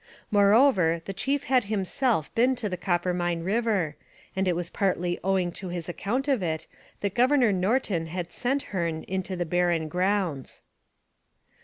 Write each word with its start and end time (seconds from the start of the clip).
Moreover, 0.31 0.99
the 1.05 1.13
chief 1.13 1.43
had 1.43 1.65
himself 1.65 2.33
been 2.33 2.55
to 2.55 2.67
the 2.67 2.75
Coppermine 2.75 3.43
river, 3.43 3.95
and 4.35 4.47
it 4.47 4.55
was 4.55 4.71
partly 4.71 5.19
owing 5.23 5.51
to 5.51 5.67
his 5.69 5.87
account 5.87 6.27
of 6.27 6.41
it 6.41 6.65
that 7.01 7.13
Governor 7.13 7.51
Norton 7.51 8.07
had 8.07 8.31
sent 8.31 8.63
Hearne 8.73 9.03
into 9.03 9.35
the 9.35 9.45
barren 9.45 9.87
grounds. 9.87 10.63